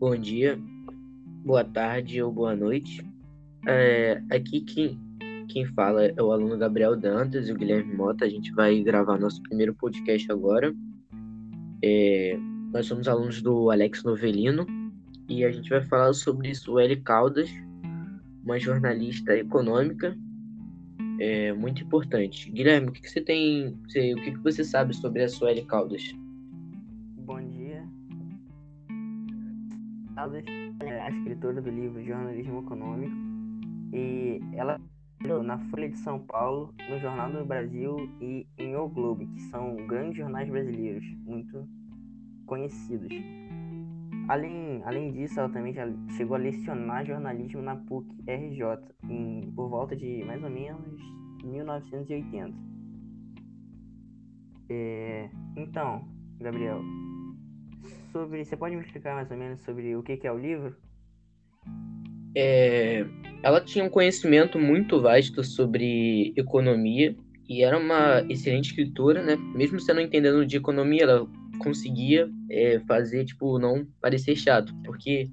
bom 0.00 0.16
dia, 0.16 0.58
boa 1.44 1.62
tarde 1.62 2.22
ou 2.22 2.32
boa 2.32 2.56
noite. 2.56 3.06
É, 3.68 4.22
aqui 4.30 4.62
quem, 4.62 4.98
quem 5.46 5.66
fala 5.66 6.06
é 6.06 6.22
o 6.22 6.32
aluno 6.32 6.56
Gabriel 6.56 6.96
Dantas 6.96 7.46
e 7.46 7.52
o 7.52 7.54
Guilherme 7.54 7.94
Mota. 7.94 8.24
A 8.24 8.28
gente 8.28 8.50
vai 8.52 8.82
gravar 8.82 9.18
nosso 9.18 9.42
primeiro 9.42 9.74
podcast 9.74 10.32
agora. 10.32 10.74
É, 11.84 12.34
nós 12.72 12.86
somos 12.86 13.08
alunos 13.08 13.42
do 13.42 13.70
Alex 13.70 14.02
Novelino 14.02 14.66
e 15.28 15.44
a 15.44 15.52
gente 15.52 15.68
vai 15.68 15.82
falar 15.82 16.14
sobre 16.14 16.54
Sueli 16.54 16.96
Caldas, 16.96 17.50
uma 18.42 18.58
jornalista 18.58 19.36
econômica 19.36 20.16
é, 21.20 21.52
muito 21.52 21.84
importante. 21.84 22.50
Guilherme, 22.50 22.88
o 22.88 22.92
que, 22.92 23.02
que 23.02 23.10
você 23.10 23.20
tem, 23.20 23.68
o 23.68 23.86
que, 24.22 24.32
que 24.32 24.38
você 24.38 24.64
sabe 24.64 24.96
sobre 24.96 25.24
a 25.24 25.28
Sueli 25.28 25.62
Caldas? 25.66 26.10
Bom 27.18 27.38
dia. 27.50 27.59
É 30.82 31.00
a 31.00 31.10
escritora 31.10 31.62
do 31.62 31.70
livro 31.70 32.04
Jornalismo 32.04 32.60
Econômico 32.60 33.16
e 33.92 34.38
ela 34.52 34.78
na 35.44 35.58
Folha 35.70 35.88
de 35.88 35.98
São 35.98 36.18
Paulo, 36.18 36.74
no 36.90 36.98
Jornal 36.98 37.30
do 37.30 37.44
Brasil 37.44 37.96
e 38.20 38.46
em 38.58 38.76
O 38.76 38.88
Globo, 38.88 39.26
que 39.26 39.40
são 39.42 39.76
grandes 39.86 40.16
jornais 40.16 40.48
brasileiros, 40.48 41.04
muito 41.24 41.66
conhecidos. 42.46 43.12
Além, 44.28 44.82
além 44.84 45.12
disso, 45.12 45.40
ela 45.40 45.48
também 45.48 45.72
já 45.72 45.86
chegou 46.16 46.36
a 46.36 46.38
lecionar 46.38 47.04
jornalismo 47.04 47.62
na 47.62 47.76
PUC 47.76 48.06
RJ 48.26 48.78
em, 49.08 49.50
por 49.54 49.68
volta 49.68 49.96
de 49.96 50.22
mais 50.24 50.42
ou 50.42 50.50
menos 50.50 51.00
1980. 51.44 52.54
É, 54.68 55.30
então, 55.56 56.04
Gabriel, 56.38 56.80
sobre, 58.12 58.44
você 58.44 58.56
pode 58.56 58.76
me 58.76 58.82
explicar 58.82 59.14
mais 59.14 59.30
ou 59.30 59.36
menos 59.36 59.60
sobre 59.60 59.96
o 59.96 60.02
que, 60.02 60.16
que 60.16 60.26
é 60.26 60.32
o 60.32 60.38
livro? 60.38 60.76
É, 62.36 63.04
ela 63.42 63.60
tinha 63.60 63.84
um 63.84 63.88
conhecimento 63.88 64.58
muito 64.58 65.00
vasto 65.00 65.42
sobre 65.42 66.32
economia 66.36 67.16
e 67.48 67.64
era 67.64 67.76
uma 67.76 68.24
excelente 68.28 68.70
escritora, 68.70 69.22
né? 69.22 69.36
Mesmo 69.54 69.80
você 69.80 69.92
não 69.92 70.00
entendendo 70.00 70.46
de 70.46 70.56
economia, 70.56 71.02
ela 71.02 71.26
conseguia 71.58 72.30
é, 72.50 72.80
fazer, 72.86 73.24
tipo, 73.24 73.58
não 73.58 73.86
parecer 74.00 74.36
chato, 74.36 74.74
porque 74.84 75.28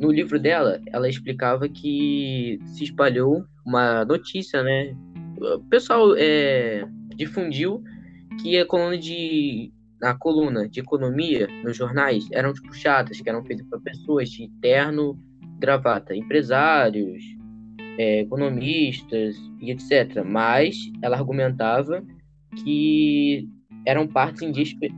no 0.00 0.12
livro 0.12 0.38
dela, 0.38 0.80
ela 0.86 1.08
explicava 1.08 1.68
que 1.68 2.58
se 2.66 2.84
espalhou 2.84 3.44
uma 3.64 4.04
notícia, 4.04 4.62
né? 4.62 4.96
O 5.38 5.60
pessoal 5.68 6.14
é, 6.16 6.86
difundiu 7.16 7.82
que 8.40 8.58
a 8.58 8.66
coluna 8.66 8.98
de 8.98 9.72
a 10.02 10.14
coluna 10.14 10.68
de 10.68 10.80
economia 10.80 11.48
nos 11.64 11.76
jornais 11.76 12.28
eram 12.32 12.52
tipo 12.52 12.74
chatas, 12.74 13.20
que 13.20 13.28
eram 13.28 13.44
feitas 13.44 13.66
para 13.66 13.80
pessoas 13.80 14.28
de 14.28 14.48
terno 14.60 15.18
gravata, 15.58 16.14
empresários, 16.14 17.24
é, 17.98 18.20
economistas 18.20 19.36
e 19.60 19.70
etc. 19.70 20.22
Mas 20.24 20.90
ela 21.00 21.16
argumentava 21.16 22.04
que 22.62 23.48
eram 23.86 24.06
partes 24.06 24.42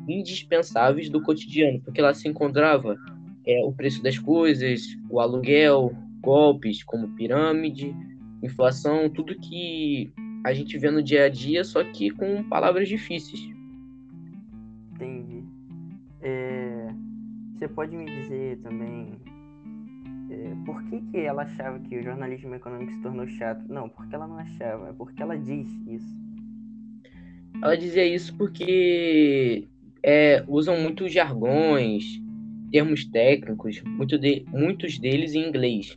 indispensáveis 0.09 1.11
do 1.11 1.23
cotidiano, 1.23 1.81
porque 1.81 2.01
lá 2.01 2.15
se 2.15 2.27
encontrava 2.27 2.97
é, 3.47 3.65
o 3.65 3.73
preço 3.73 4.03
das 4.03 4.19
coisas, 4.19 4.83
o 5.11 5.21
aluguel, 5.21 5.95
golpes 6.21 6.83
como 6.83 7.15
pirâmide, 7.15 7.95
inflação, 8.43 9.09
tudo 9.11 9.39
que 9.39 10.13
a 10.45 10.53
gente 10.53 10.79
vê 10.79 10.91
no 10.91 11.03
dia 11.03 11.25
a 11.25 11.29
dia, 11.29 11.65
só 11.65 11.85
que 11.85 12.11
com 12.11 12.43
palavras 12.45 12.89
difíceis. 12.89 13.58
Entendi. 14.99 15.45
É, 16.21 16.89
você 17.55 17.69
pode 17.69 17.97
me 17.97 18.05
dizer 18.05 18.59
também 18.59 19.13
é, 20.29 20.53
por 20.67 20.83
que, 20.85 21.01
que 21.01 21.19
ela 21.19 21.43
achava 21.43 21.79
que 21.79 21.97
o 21.97 22.03
jornalismo 22.03 22.53
econômico 22.55 22.91
se 22.93 23.01
tornou 23.01 23.27
chato? 23.29 23.65
Não, 23.69 23.89
porque 23.89 24.13
ela 24.13 24.27
não 24.27 24.39
achava, 24.39 24.89
é 24.89 24.93
porque 24.93 25.23
ela 25.23 25.39
diz 25.39 25.69
isso. 25.87 26.19
Ela 27.63 27.77
dizia 27.77 28.05
isso 28.05 28.37
porque 28.37 29.69
é, 30.03 30.45
usam 30.49 30.81
muitos 30.81 31.13
jargões, 31.13 32.21
termos 32.73 33.05
técnicos, 33.05 33.81
muito 33.83 34.19
de, 34.19 34.45
muitos 34.49 34.99
deles 34.99 35.35
em 35.35 35.49
inglês. 35.49 35.97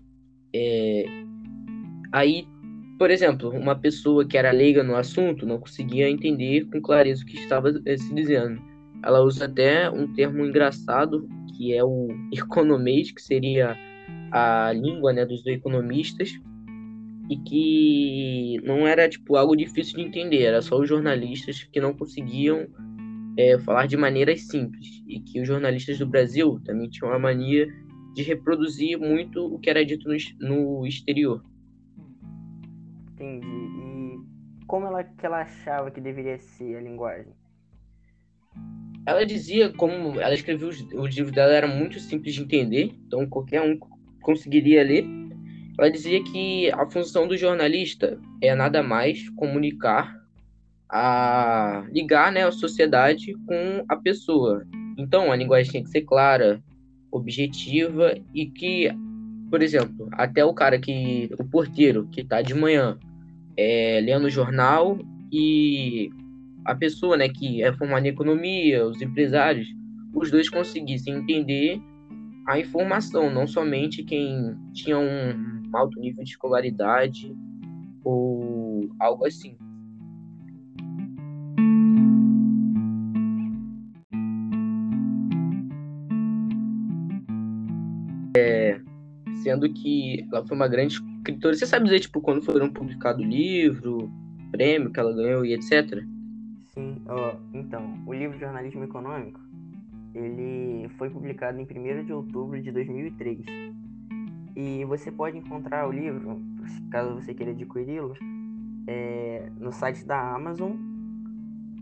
É, 0.54 1.06
aí, 2.12 2.48
por 3.00 3.10
exemplo, 3.10 3.50
uma 3.50 3.76
pessoa 3.76 4.28
que 4.28 4.38
era 4.38 4.52
leiga 4.52 4.84
no 4.84 4.96
assunto 4.96 5.44
não 5.44 5.58
conseguia 5.58 6.08
entender 6.08 6.66
com 6.66 6.80
clareza 6.80 7.24
o 7.24 7.26
que 7.26 7.36
estava 7.36 7.72
é, 7.84 7.98
se 7.98 8.14
dizendo. 8.14 8.71
Ela 9.04 9.22
usa 9.22 9.46
até 9.46 9.90
um 9.90 10.14
termo 10.14 10.46
engraçado, 10.46 11.28
que 11.56 11.74
é 11.74 11.84
o 11.84 12.08
economês, 12.32 13.12
que 13.12 13.22
seria 13.22 13.76
a 14.32 14.72
língua 14.72 15.12
né, 15.12 15.26
dos 15.26 15.46
economistas 15.46 16.32
e 17.30 17.38
que 17.38 18.62
não 18.64 18.86
era 18.86 19.08
tipo 19.08 19.36
algo 19.36 19.56
difícil 19.56 19.98
de 19.98 20.04
entender, 20.04 20.44
era 20.44 20.62
só 20.62 20.80
os 20.80 20.88
jornalistas 20.88 21.64
que 21.64 21.80
não 21.80 21.94
conseguiam 21.94 22.68
é, 23.38 23.58
falar 23.60 23.88
de 23.88 23.96
maneiras 23.96 24.42
simples 24.42 25.02
e 25.08 25.20
que 25.20 25.42
os 25.42 25.48
jornalistas 25.48 25.98
do 25.98 26.06
Brasil 26.06 26.60
também 26.66 26.90
tinham 26.90 27.14
a 27.14 27.20
mania 27.20 27.68
de 28.14 28.24
reproduzir 28.24 29.00
muito 29.00 29.46
o 29.46 29.60
que 29.60 29.70
era 29.70 29.86
dito 29.86 30.10
no, 30.10 30.16
no 30.42 30.86
exterior. 30.86 31.44
Entendi. 33.14 33.48
E 33.48 34.66
como 34.68 34.88
ela 34.88 35.04
que 35.04 35.26
ela 35.26 35.42
achava 35.42 35.90
que 35.90 36.02
deveria 36.02 36.38
ser 36.38 36.76
a 36.76 36.82
linguagem? 36.82 37.34
Ela 39.12 39.26
dizia 39.26 39.70
como 39.70 40.22
ela 40.22 40.34
escreveu 40.34 40.70
os, 40.70 40.80
os 40.94 41.16
livros 41.16 41.34
dela 41.34 41.52
eram 41.52 41.68
muito 41.68 42.00
simples 42.00 42.34
de 42.34 42.42
entender, 42.42 42.92
então 43.06 43.28
qualquer 43.28 43.62
um 43.62 43.78
conseguiria 44.22 44.84
ler. 44.84 45.06
Ela 45.78 45.92
dizia 45.92 46.24
que 46.24 46.72
a 46.72 46.90
função 46.90 47.28
do 47.28 47.36
jornalista 47.36 48.18
é 48.42 48.56
nada 48.56 48.82
mais 48.82 49.30
comunicar, 49.32 50.16
a 50.90 51.86
ligar 51.92 52.32
né, 52.32 52.46
a 52.46 52.52
sociedade 52.52 53.34
com 53.46 53.84
a 53.90 53.98
pessoa. 53.98 54.66
Então, 54.98 55.32
a 55.32 55.36
linguagem 55.36 55.72
tem 55.72 55.84
que 55.84 55.90
ser 55.90 56.02
clara, 56.02 56.62
objetiva 57.12 58.18
e 58.34 58.46
que, 58.46 58.90
por 59.50 59.62
exemplo, 59.62 60.08
até 60.14 60.46
o 60.46 60.54
cara 60.54 60.80
que, 60.80 61.30
o 61.38 61.44
porteiro 61.44 62.08
que 62.12 62.22
está 62.22 62.42
de 62.42 62.54
manhã 62.54 62.98
é, 63.58 64.00
lendo 64.02 64.26
o 64.26 64.30
jornal 64.30 64.98
e 65.32 66.10
a 66.66 66.76
pessoa 66.76 67.18
né, 67.18 67.30
que 67.30 67.64
é 67.64 67.74
formada 67.74 68.08
em 68.08 68.12
economia, 68.12 68.86
os 68.86 69.02
empresários, 69.02 69.68
os 70.14 70.30
dois 70.30 70.50
conseguissem 70.50 71.16
entender 71.16 71.82
a 72.48 72.60
informação, 72.60 73.34
não 73.34 73.48
somente 73.48 74.04
quem 74.04 74.56
tinha 74.74 74.98
um 74.98 75.62
alto 75.74 76.00
nível 76.00 76.24
de 76.24 76.30
escolaridade 76.30 77.34
ou 78.04 78.90
algo 79.00 79.26
assim. 79.26 79.56
É, 88.36 88.80
sendo 89.44 89.72
que 89.72 90.26
ela 90.32 90.46
foi 90.46 90.56
uma 90.56 90.68
grande 90.68 90.96
escritora. 90.96 91.54
Você 91.54 91.66
sabe 91.66 91.86
dizer, 91.86 92.00
tipo, 92.00 92.22
quando 92.22 92.42
foram 92.42 92.72
publicado 92.72 93.22
o 93.22 93.26
livro, 93.26 94.12
prêmio 94.52 94.92
que 94.92 95.00
ela 95.00 95.14
ganhou 95.14 95.46
e 95.46 95.54
etc? 95.54 96.04
Então, 97.54 98.04
o 98.06 98.14
livro 98.14 98.38
Jornalismo 98.38 98.84
Econômico 98.84 99.40
ele 100.14 100.90
foi 100.98 101.10
publicado 101.10 101.60
em 101.60 101.64
1 101.64 102.06
de 102.06 102.14
outubro 102.14 102.62
de 102.62 102.72
2003. 102.72 103.40
E 104.56 104.84
você 104.86 105.12
pode 105.12 105.38
encontrar 105.38 105.88
o 105.88 105.92
livro, 105.92 106.42
caso 106.92 107.16
você 107.16 107.34
queira 107.34 107.52
adquiri-lo, 107.52 108.16
é, 108.88 109.50
no 109.58 109.72
site 109.72 110.06
da 110.06 110.36
Amazon 110.36 110.74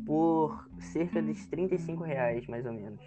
por 0.06 0.69
cerca 0.80 1.21
de 1.21 1.33
35 1.48 2.04
reais, 2.04 2.48
mais 2.48 2.66
ou 2.66 2.74
menos. 2.74 3.00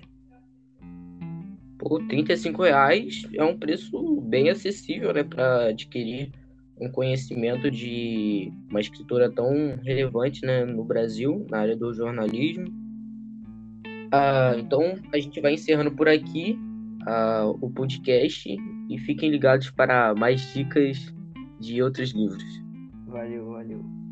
Pô, 1.78 1.98
35 1.98 2.62
reais 2.62 3.28
é 3.34 3.44
um 3.44 3.58
preço 3.58 4.20
bem 4.20 4.50
acessível, 4.50 5.12
né, 5.12 5.24
para 5.24 5.66
adquirir 5.66 6.32
um 6.82 6.90
conhecimento 6.90 7.70
de 7.70 8.52
uma 8.68 8.80
escritora 8.80 9.30
tão 9.30 9.76
relevante, 9.82 10.44
né, 10.44 10.64
no 10.64 10.84
Brasil, 10.84 11.46
na 11.48 11.60
área 11.60 11.76
do 11.76 11.94
jornalismo. 11.94 12.66
Ah, 14.10 14.54
então 14.58 14.94
a 15.12 15.18
gente 15.18 15.40
vai 15.40 15.54
encerrando 15.54 15.92
por 15.92 16.08
aqui 16.08 16.58
ah, 17.06 17.46
o 17.60 17.70
podcast 17.70 18.56
e 18.90 18.98
fiquem 18.98 19.30
ligados 19.30 19.70
para 19.70 20.14
mais 20.14 20.52
dicas 20.52 21.14
de 21.60 21.82
outros 21.82 22.10
livros. 22.12 22.62
Valeu, 23.06 23.46
valeu. 23.46 24.02